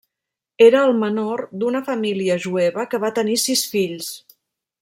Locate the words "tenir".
3.21-3.39